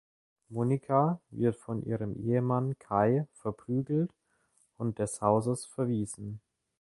[0.49, 4.09] Monika wird von ihrem Ehemann Kai verprügelt
[4.79, 6.41] und des Hauses verwiesen.